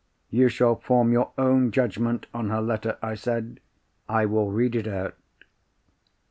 [0.31, 3.59] "You shall form your own judgment on her letter," I said.
[4.09, 5.13] "I will read it out."